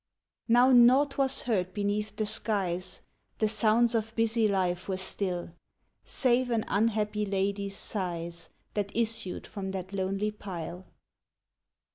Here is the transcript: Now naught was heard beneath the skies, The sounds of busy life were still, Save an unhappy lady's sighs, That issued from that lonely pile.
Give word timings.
Now 0.47 0.71
naught 0.71 1.19
was 1.19 1.43
heard 1.43 1.75
beneath 1.75 2.15
the 2.15 2.25
skies, 2.25 3.03
The 3.37 3.47
sounds 3.47 3.93
of 3.93 4.15
busy 4.15 4.47
life 4.47 4.87
were 4.89 4.97
still, 4.97 5.51
Save 6.03 6.49
an 6.49 6.65
unhappy 6.69 7.23
lady's 7.23 7.75
sighs, 7.77 8.49
That 8.73 8.95
issued 8.95 9.45
from 9.45 9.69
that 9.73 9.93
lonely 9.93 10.31
pile. 10.31 10.87